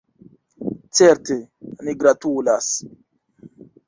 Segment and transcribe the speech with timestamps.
[0.99, 1.37] Certe,
[1.87, 2.71] ni gratulas.